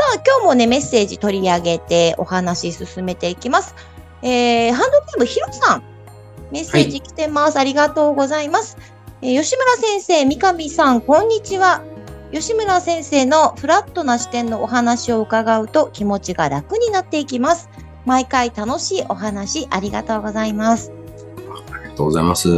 [0.00, 3.74] さあ、今日もね、メッセージ取り上げてお話進めていきます。
[4.22, 5.82] えー、ハンドネームひろさん。
[6.50, 7.58] メッセージ来てます。
[7.58, 8.78] ありがとうございます。
[9.20, 11.82] えー吉村先生、三上さん、こんにちは。
[12.32, 17.68] 吉村先生のフラットな視点のお話を伺うと気持ちが楽になっていきます。
[18.06, 20.92] 毎回楽しいお話ありがとうございます。
[21.74, 22.48] ありがとうございます。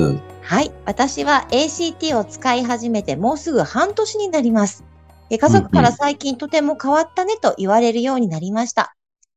[0.42, 0.70] はい。
[0.84, 4.91] 私は ACT を使い始めてもうすぐ半年になります。
[5.32, 8.94] え家族から最近とても変わったねと言われるようになりました。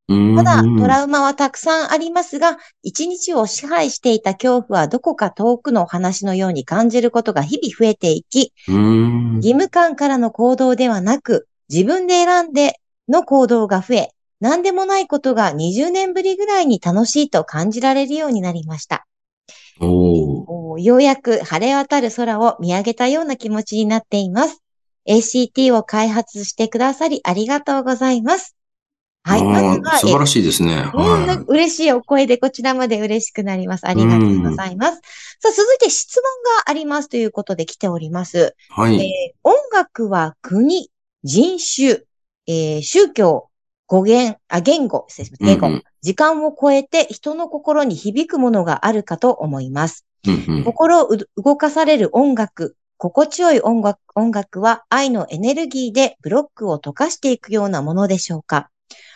[0.08, 8.52] ただ、トラウマはたくさんありますが、一日を支配していた恐怖はどこか遠くのお話のように感じることが日々増えていき、
[9.40, 19.06] 義務感からの行動ではなく、自分で選んでの行動が増え、何でもないことが20年ぶりぐらいに楽しいと感じられるようになりました。
[20.78, 24.62] ようやく晴れ渡る空を見上げたような気持ちになっています。
[25.08, 28.56] ACT を開発してくださりありがとうございます。
[29.26, 29.44] はい。
[29.44, 30.76] まずは、素晴らしいですね。
[30.76, 33.88] はか嬉しいお声でこちらまで嬉しくなります。
[33.88, 35.00] ありがとうございます。
[35.40, 36.22] さあ、続いて質問
[36.64, 38.54] がありますということで来ております。
[38.70, 38.80] い。
[38.80, 38.94] はい。
[38.96, 40.90] えー音楽は国、
[41.24, 42.02] 人種、
[42.46, 43.48] えー宗教、
[43.88, 45.44] 語源、あ、言語、失礼します。
[45.44, 50.06] 言語、うんうん時間を超えて人の心に響くものがあるかと思います。
[50.24, 58.70] うんうん心をう動かされる音楽、心地よい音楽音楽は愛のエネルギーでブロックを溶かしていくようなものでしょうか？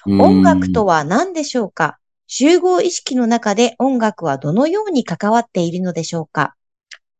[0.06, 1.98] 音楽とは何でしょうか？
[2.26, 6.54] 集合意識の中で音楽はどのように関わっているのでしょうか？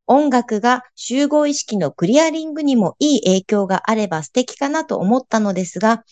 [0.07, 6.05] 音楽が集合意識のクリアリングにもいい影響があれば素敵かなと思ったのですが、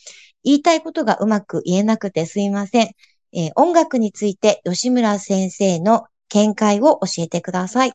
[0.45, 2.91] 言いたいことがうまく言えなくてすいません。
[3.35, 7.93] えー音楽について吉村先生の見解を教えてください。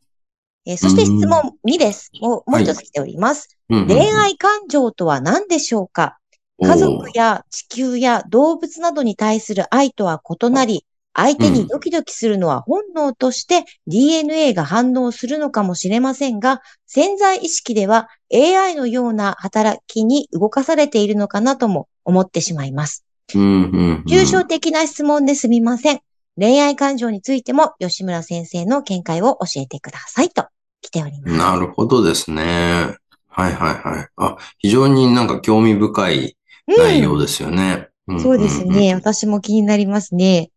[0.65, 2.11] えーそして質問2です。
[2.21, 3.57] もうもう一つ来ております。
[3.69, 6.17] うんうん恋愛感情とは何でしょうか？
[6.61, 23.03] 家族や地球や動物などに対する愛とは異なり、相手にドキドキするのは本能として DNA が反応するのかもしれませんが、潜在意識では AI のような働きに動かされているのかなとも思ってしまいます。
[23.35, 25.99] うんうんうん抽象的な質問ですみません。
[26.37, 30.47] 恋愛感情についても吉村先生の見解を教えてくださいと
[30.81, 31.37] 来ております。
[31.37, 32.95] なるほどですね。
[33.27, 34.07] はいはいはい。
[34.17, 37.89] あ、非常になんか興味深い内容ですよね。
[38.07, 38.93] うん、そうですね。。
[38.93, 40.51] 私も気になりますね。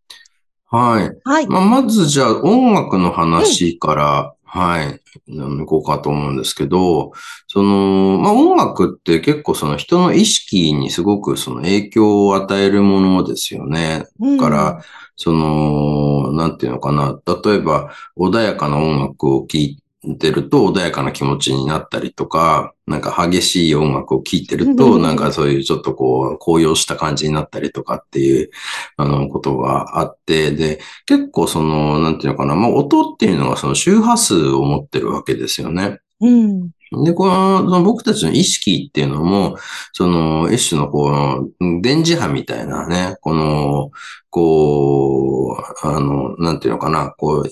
[0.66, 1.28] はい。
[1.28, 1.47] はい。
[1.47, 7.12] まあ、まずじゃあ音楽の話から、はい、行こうかと思うんですけど、
[7.47, 14.06] その、まあ、音楽って結構その人の意識にすごくその影響を与えるものですよね。
[14.19, 14.83] だから、
[15.15, 17.21] その、なんていうのかな。
[17.44, 19.78] 例えば、穏やかな音楽を聴い
[20.15, 28.50] てると穏やかな気持ちになったりとか、なんか激しい音楽を聴いてると、うんなんかそういうちょっとこう、高揚した感じになったりとかっていう、
[28.97, 32.55] あの、ことがあって、で、結構その、なんていうのかな。
[32.55, 35.99] まあ、音っていうのはその周波数を持ってるわけですよね。
[36.21, 36.71] うん。
[37.04, 39.56] で、この、その僕たちの意識っていうのも、
[39.92, 43.91] その、一種のこの、電磁波みたいなね、この、
[44.30, 47.50] こう、あの、なんていうのかな、こう、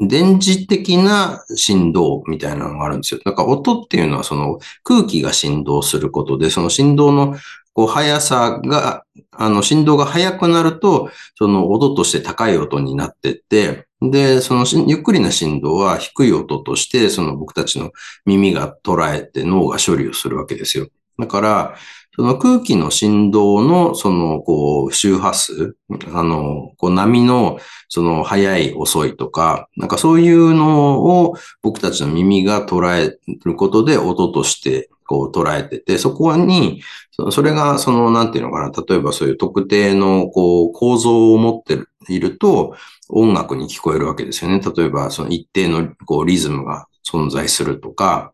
[0.00, 3.20] 電磁的な振動みたいなのがあるんですよ。
[3.24, 7.36] だから音っていうのはその空気が振動することで、その振動の
[7.72, 17.92] こう速さが、あの振動が速くなると、その音として高い音になってって、で、そのゆっくりな振動は低い音として、その僕たちの
[18.24, 20.88] 耳が捉えて脳が処理をするわけですよ。
[21.18, 21.74] だから、
[22.14, 25.76] その空気の振動の、その、こう、周波数、
[26.12, 36.82] あの、こう、波の、その、速い、遅いとか、なんかそういうのを僕たちの耳が捉えることで音として、こう、捉えてて、そこに、
[37.30, 41.82] それが、その、なんていうのかな、例えばそういう特定の、こう、構造を持って
[42.12, 42.74] いると、
[43.08, 44.60] 音楽に聞こえるわけですよね。
[44.60, 48.32] 例えば、その一定の、こう、リズムが存在するとか、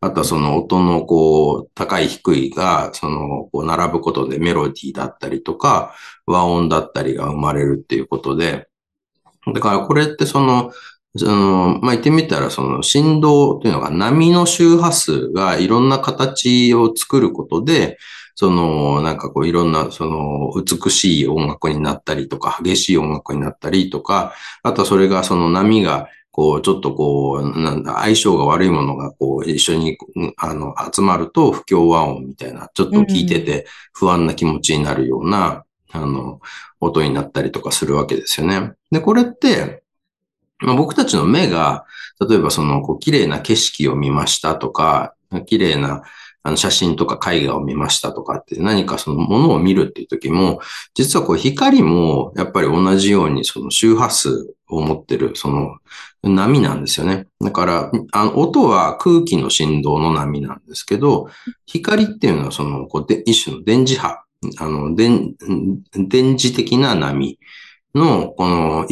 [0.00, 5.94] あとはその音のこう、高い低いが、その、こう、並ぶことでメロディーだったりとか、
[6.26, 8.68] 和音だったりが生まれるっていうことで、
[9.54, 10.72] だからこれってその、
[11.16, 17.98] その、まあ、言ってみたら、その振動というのが波の周波数がいろんな形を作ることで、
[18.36, 29.98] その、なんかこういろんな、その、美しい音楽になったりとか、激しい音楽になったりとか、あとはそれがその波が、こう、ちょっとこう、なんだ、相性が悪いものが、こう、一緒に、
[30.36, 36.40] あの、集まると不協和音みたいな、ちょっと聞いてて不安な気持ちになるような、あの、
[36.80, 38.72] 音になったりとかするわけですよね。
[38.90, 39.82] で、これって、
[40.58, 41.84] まあ、僕たちの目が、
[42.28, 45.14] 例えばその、こう、綺麗な景色を見ましたとか、
[45.46, 46.02] 綺麗な、
[46.42, 50.60] あの、写真とか絵画を見ましたとかって何かそのものを見るっていう時も、
[50.94, 55.78] 実はこう光もやっぱり同じようにその周波数を持ってるその
[56.22, 57.26] 波なんですよね。
[57.40, 61.28] だから、あの、音は空気の振動の波なんですけど、
[61.66, 64.22] 光っていうのはその、こうで、一種の電磁波、
[64.58, 65.34] あの、電、
[65.94, 67.38] 電磁的な波
[67.94, 68.86] の、この、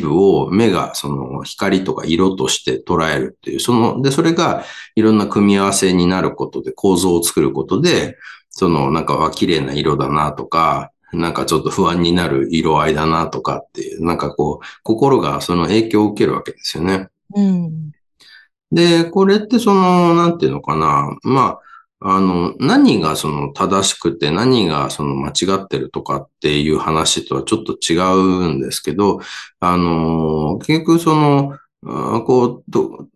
[0.00, 8.18] 部を目がその光とか色として捉えるっていう、その、で、それがいろんな組み合わせになることで構造を作ることで、
[8.50, 17.08] そのなんか綺麗な色だなとか、なんかちょっと不安になる色合いだなとかっていう、なんかこう、心がその影響を受けるわけですよね。
[17.34, 17.90] うん。
[18.72, 21.16] で、これってその、なんていうのかな。
[21.22, 21.60] まあ、
[22.02, 29.20] あの、何がその正しくて何がその間違ってるとかっていう話とはちょっと違うんですけど、
[29.60, 31.58] あの、結局その、
[32.24, 33.06] こう、と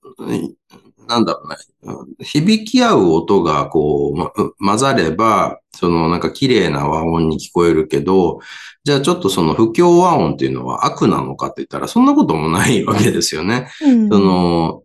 [1.09, 8.41] なんだろうね、響き合う音がこう、ま、混ざれば、そのなんか綺麗な和音に聞こえるけど、
[8.85, 13.69] じゃあちょっとその不協和音っていうのは悪なのかって言ったらそんなこともないわけですよね。
[13.83, 14.83] うん、その、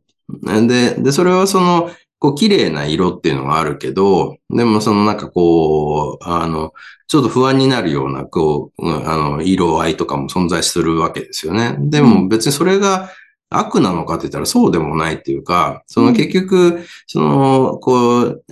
[0.67, 1.89] で、で、それはその、
[2.19, 6.73] こう、綺麗な色っていうのがあるけど、でもそのなんかこう、あの、
[7.07, 11.75] ちょっと不安になるような、こう、あの、色合いとかも存在するわけですよね。
[11.79, 13.09] でも別にそれが
[13.51, 18.43] 悪なのかって言ったらそうでもないっていうか、その結局、その、こう、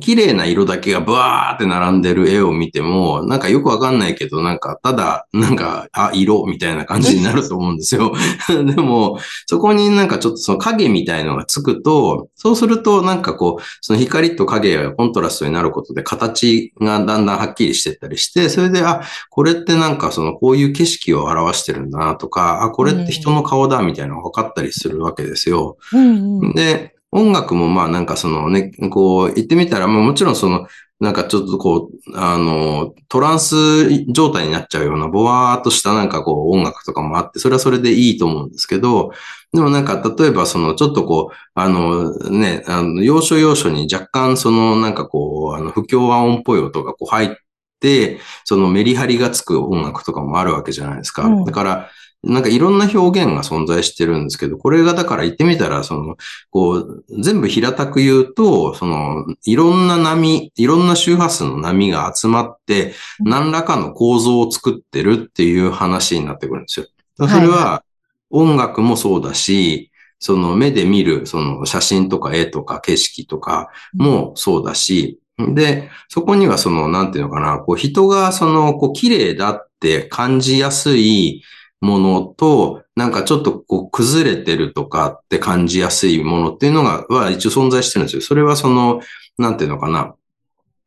[0.00, 8.12] 綺麗な色だけがブワーって並んでる絵を見ても、なんかよくわかんないけど、なんか、ただ、なんか、あ、色みたいな感じになると思うんですよ。
[8.48, 25.76] でも、そこになんかちょっとその影みたいのがつくと、そうするとなんかこう、その光と影がコントラストになることで形がだんだんはっきりしてったりして、それで、あ、これってなんかそのこういう景色を表してるんだなとか、あ、これって人の顔だみたいなのが分かったりするわけですよ。
[25.92, 30.66] うんうん、で、音楽もまあなんかそのね、こう言ってみたら、まあもちろんその、
[30.98, 39.10] なんかちょっとこう、あの、トランス状態になっちゃうような、ぼわーっとしたなんかこう音楽とかもあって、それはそれでいいと思うんですけど、
[39.52, 47.34] でもなんか例えばそのちょっとこう、あのね、あの、要所要所に若干そのなんかこう、あの、不協和音っぽい音がこう入っ
[47.80, 51.24] て、そのメリハリがつく音楽とかもあるわけじゃないですか。
[51.24, 51.90] うん、だから、
[52.22, 56.16] なんかいろんな表現が存在してるんですけど、これがだから言ってみたら、その、
[56.50, 66.86] こう、全部平たく言うと、その、いろんな波、いろんな周波数の波が集まって、何らかの構造を作ってるっていう話になってくるんですよ。
[67.16, 67.82] それは、
[68.30, 81.42] 音楽もそうだし、その目で見る、その写真とか絵とか景色とかもそうだし、で、そこにはその、なんていうのかな、こう人がその、こう綺麗だって感じやすい、
[81.82, 88.22] ものと、なんかちょっとこう崩れてるとかって感じやすいものっていうのが、は一応存在してるんですよ。
[88.22, 89.00] それはその、
[89.36, 90.14] なんていうのかな。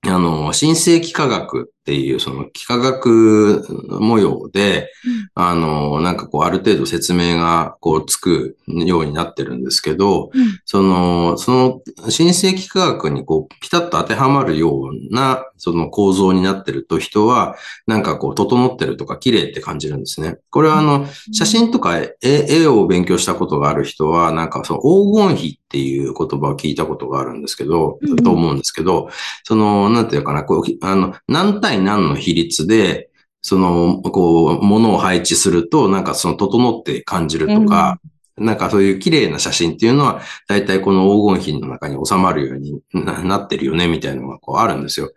[0.08, 3.64] あの、新世紀科学っていう、その、幾何学
[4.00, 20.38] 模様で、うん、あの、なんかこう、ある程度説明が、こう、つくようになってるんですけど、うん、その、その、新世紀科学にこう、ピタッと当てはまるような、その構造になってると、人は、なんかこう、整ってるとか、綺麗って感じるんですね。
[20.50, 29.10] これはあの、写真とか絵絵を勉強したことがある人は、なんかその、黄金比っていう言葉を聞いたことがあるんですけど、うん、と思うんですけど、
[29.44, 33.10] その、なんていうかな、こう、あの、何対何の比率で、
[33.42, 38.00] その、こう、ものを配置すると、なんかその、整って感じるとか、
[38.38, 45.12] うん、なんかそういう綺麗な写真っていうのは、大体この黄金比の中に収まるようになってるよね、みたいなのがこうあるんですよ。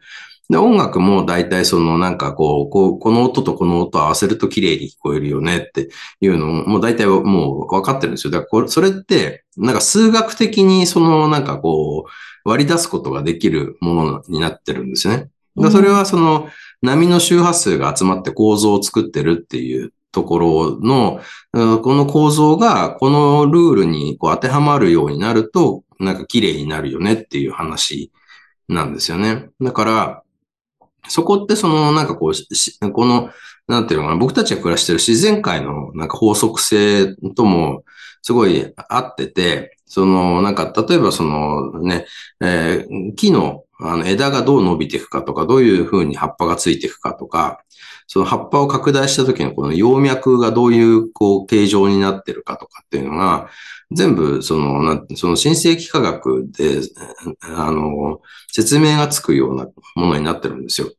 [0.51, 5.89] で、音楽も大体そのなんかこう、こう、この音とこの音を合わせると綺麗に聞こえるよねって
[6.21, 8.31] いうのも、もう大体もう分かってるんですよ。
[8.31, 15.29] だからこれ、それって、なんか数学的にそのなんかこう、割り出すことができるものになってるんですね。
[15.63, 16.49] だそれはその
[16.83, 21.21] 波の周波数が集まって構造を作ってるっていうところの、
[21.53, 28.13] この構造がこのルールにこう当てはまるようになると、なんか綺麗になるよねっていう話
[28.69, 29.49] なんですよね。
[29.61, 30.23] だから、
[31.09, 33.31] そこってその、なんかこう、この、
[33.67, 37.85] なんていうのかな、僕たちが暮らしてる自然界のなんか法則性とも、
[38.23, 42.07] すごい合ってて、その、なんか、例えばそのね、
[42.41, 47.63] えー木のあの枝がどう伸びていくかとか、どういう風に葉っぱがついていくかとか、
[48.07, 53.49] その葉っぱを拡大した時のこの葉脈がどういうこう形状になってるかとかっていうのが、
[53.91, 56.81] 全部その、なんその新世紀科学で、
[57.43, 58.21] あの、
[58.51, 60.91] 説明がつくようなものになってるんですよ。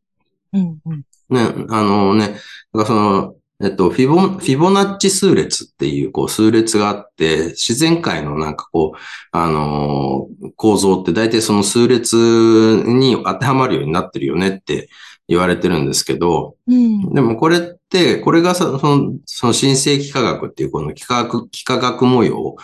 [0.54, 1.04] うんうん。
[1.30, 2.40] ね、あのね、だか
[2.80, 8.98] らその、えっと、フィボ、フィボナッチ数列っていう、こう、数列があって、自然界のなんかこう、
[9.32, 14.89] あのー構造って大体その数列に当てはまるようになってるよねって
[15.28, 17.13] 言われてるんですけど、うん。
[17.13, 22.56] でもこれって、これがさその、その新世紀科学っていうこの幾何学、幾何学模様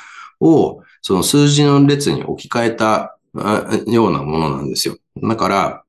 [0.42, 4.98] を、その数字の列に置き換えたあようなものなんですよ。
[5.22, 5.85] だから、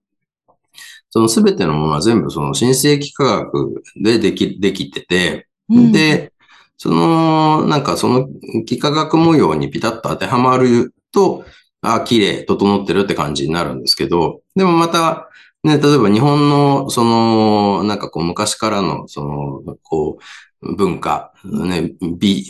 [1.11, 6.33] そのすべてのものは全部その新世紀科学ででき、できてて、うん、で、
[6.77, 8.29] その、なんかその
[8.67, 11.45] 幾何学模様にピタッと当てはまると、
[11.81, 15.29] あ、綺麗、整ってるって感じになるんですけど、でもまた、
[15.65, 20.23] ね、例えば日本の、その、なんかこう昔からの、その、こう、
[20.63, 22.45] 文化、ね、美、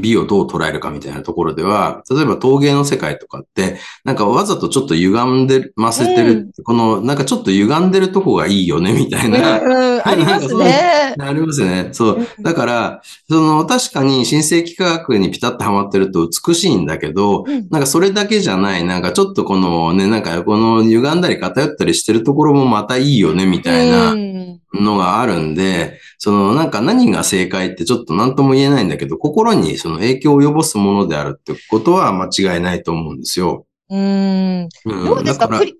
[0.00, 9.60] 美をどう捉えるかみたいなところでは、例えば陶芸の世界とかって、なんかわざとちょっと歪んでませてる、この、なんかちょっと歪んでるとこがいいよね、みたいな。
[9.60, 11.14] うんうん、ありますね。
[11.18, 11.88] ありますね。
[11.92, 12.26] そう。
[12.40, 24.40] だから、その、確かに新世紀科学にピタッとはまってると美しいんだけど、うんなんかそれだけじゃない、なんかちょっとこのね、なんかこの歪んだり偏ったりしてるところもまたいいよね、みたいなうん
[24.72, 33.66] のがあるんで、そのなんか何が正解ってちょっと何とも言えないんだけど、心にその影響を及ぼすものであるってことは間違いないと思うんですよ。
[33.88, 34.68] うん。
[34.84, 35.72] うんどうですかクリアリン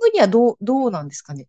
[0.00, 1.46] グにはどう、どうなんですかね？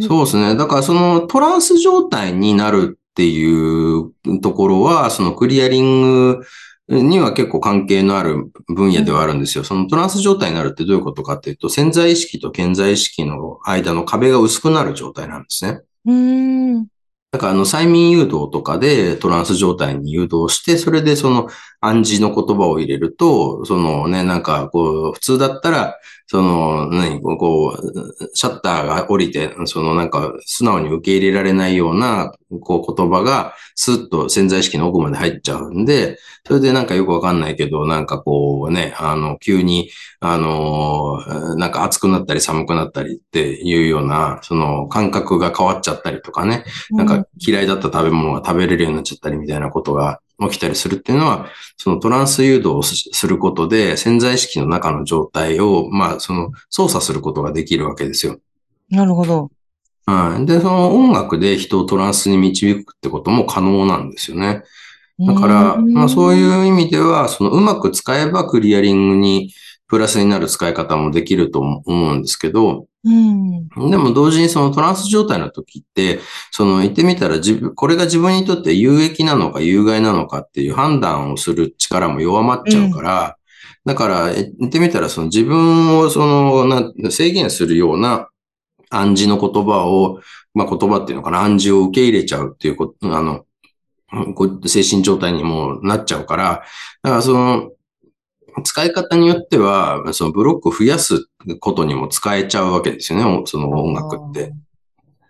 [0.00, 0.56] そうですね。
[0.56, 6.40] だからそのトランス状態になるっていうところは、そのクリアリング
[6.88, 9.62] には結構関係のある分野ではあるんですよ。
[9.62, 15.80] そのトランス状態になるってどういうことかっていうと、潜在意識と潜在意識の間の壁が薄くなる状態なんですね。
[16.06, 16.86] うん。
[17.30, 21.48] だからあの催眠誘導とかでトランス状態に誘導して、それでその
[21.80, 25.96] 暗示の言葉を入れると、そのね、なんかこう、普通だったら、
[26.30, 41.18] その、何、こうこう、シャッターが降りて、そのなんか素直に受け入れられないような、こう言葉がスッと潜在意識の奥まで入っちゃうんで、それでなんかよくわかんないけど、なんかこうね、あの、急に、あの、
[41.56, 58.38] なんか暑くなったり寒くなったりっていうような、その感覚が変わっちゃったりとかね、なんか嫌いだった食べ物が食べれるようになっちゃったりみたいなことが起きたりするっていうのは、そのトランス誘導をすすることで潜在意識の中の状態を、まあ、その操作することができるわけですよ。
[58.90, 59.50] なるほど。
[60.06, 60.46] はい。
[60.46, 64.62] で、その音楽で人をトランスに導くってことも可能なんですよね。
[65.18, 69.52] だから、まあそうういう意味では、そのうまく使えばクリアリングに
[69.88, 72.87] プラスになる使い方もできると思うんですけど、ん。
[73.04, 73.68] うん。
[73.90, 83.36] でも同時にそのトランス状態の時って、その言ってみたら自分、これが自分にとって有益なのか有害なのかっていう判断をする力も弱まっちゃうから、
[83.84, 88.28] だから言ってみたらその自分をそのな制限するような
[88.90, 90.20] 暗示の言葉を、
[90.54, 93.44] まあ言葉っていうのかな、暗示を受け入れちゃうっていうこと、あの、
[94.66, 96.64] 精神状態にもなっちゃうから、
[97.02, 97.70] だからその、
[98.64, 101.28] 使い方によっては、そのブロックを増やす
[101.60, 104.52] ことにも使えちゃうわけですよね、その音楽って。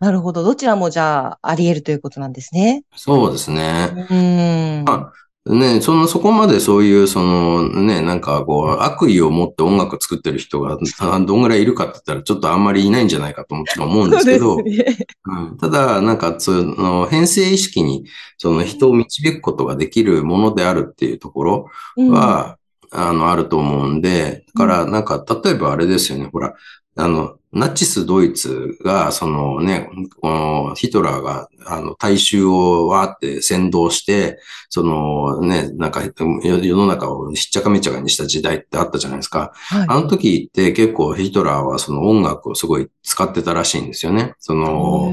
[0.01, 0.45] なるほど。
[0.45, 2.85] どちらもじゃあ、あり得るということなんですね。
[2.95, 4.07] そうですね。
[4.11, 4.85] うん。
[4.87, 5.13] あ
[5.49, 14.97] ね、その、そこまでそういう、その、ね、なんかこう、悪意を持って音楽作ってる人が、あ どんぐらいいるかって言ったら、ちょっとあんまりいないんじゃないかともちろん思うんですけど、そうね。
[15.25, 18.05] うん、ただ、なんか、その、編成意識に、
[18.37, 22.59] その人を導くことができるものであるっていうところうん、は、
[22.91, 26.55] あの、あると思うんで、だから、なんか、例えばあれですよね、ほら、
[26.97, 29.89] あの、ナチスドイツが、そのね、
[30.21, 36.13] このヒトラーが、あの、大衆をわーって先導して、そのね、なんか、世
[36.59, 39.53] 世の中をしっちゃかめっちゃかにした時代ってあったじゃないですか。
[39.55, 39.87] はい。
[39.89, 44.35] あの時って結構ヒトラーはその音楽をすごい使ってたらしいんですよね。
[44.41, 45.11] その、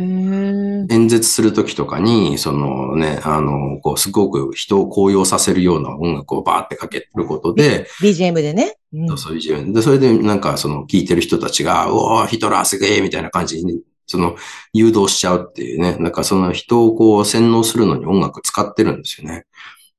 [0.90, 8.78] 演説するときとかに、そのね、あの、こう、すごく人を高揚させるような音楽をバーってかけることで、BGM でね。
[8.94, 14.36] うんそういう自分で、それでなんかその聞いてる人たちが、うおーヒトラーすげえみたいな感じに、その
[14.74, 19.46] 誘導しちゃうっていうね、なんかその人をこう洗脳するのに音楽使ってるんですよね。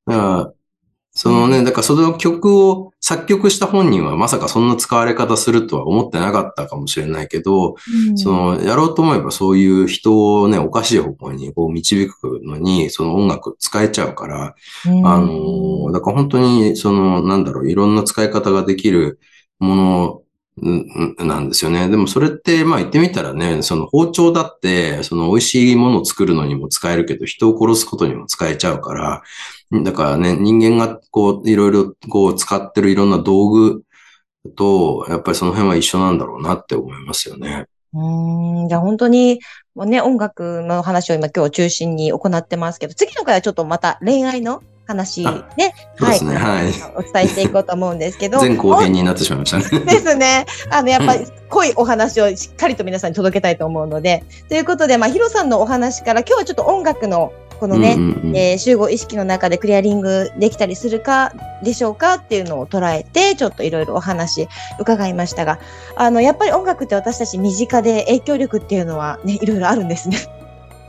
[0.07, 0.53] だから
[1.17, 7.77] そのね、だからその曲を作曲した本人はまさかそんな使われ方するとは思ってなかったかもしれないけど、
[8.11, 14.55] うん、その、やろうと思えばそういう人をね、おかしい方向にこう導くのに、その音楽使えちゃうから、
[14.87, 19.19] うん、あの、だから本当に、その、なんだろう、いろんな使い方ができる
[19.59, 20.23] もの
[20.59, 21.89] なんですよね。
[21.89, 29.23] でもそれって、まあ言ってみたらね、その包丁だって、その美味しいものを作るのにも使えるけど、人を殺すことにも使えちゃうから、
[29.83, 33.83] だからね、人間がこう、いろいろこう使ってるいろんな道具
[34.57, 37.67] と、やっぱりその辺は一緒なんだろうなって思いますよね。
[37.93, 39.41] うん、じゃあ本当に、
[39.75, 46.73] もうね、音楽の話を今今日中心に行ってますけど、次の回はちょっとまた恋愛の話ね、そうですね、はい。
[46.95, 48.39] お伝えしていこうと思うんですけど。
[48.39, 49.81] 前後編になってしまいましたね。
[49.85, 50.47] ですね。
[50.71, 54.25] あの、やっぱり濃いお話をしっかりと皆さんに届けたいと思うので。
[54.49, 64.47] ということで、まあ、ヒロさんのお話から今日はちょっと音楽のこのね、うんうんうん、えー、集合意識の中でクリアリングできたりするかでしょうかっていうのを捉えて、ちょっといろいろお話
[64.79, 65.59] 伺いましたが、
[65.97, 70.19] あの、やっぱり音楽って私たち身近で影響力っていうのはね、いろいろあるんですね。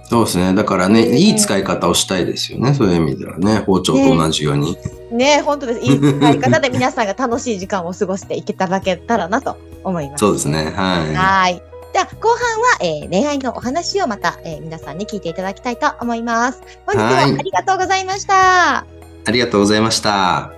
[0.10, 0.54] そうですね。
[0.54, 2.74] だからね、いい使い方をしたいですよね。
[2.74, 4.78] そういう意味ではね、包丁と同じように。
[5.12, 5.80] ね、ね本当です。
[5.82, 10.22] いい使い方で皆さんが楽しい時間を過ごしていけただけたらなと思います。
[10.22, 10.72] そうですね。
[10.76, 11.14] はい。
[11.14, 11.64] はい。
[11.94, 16.62] じゃあ、後半は、えー、恋愛のお話をまた、えー、皆さんに聞いていただきたいと思います。
[16.86, 18.86] 本日はありがとうございました。
[19.28, 20.57] ありがとうございました。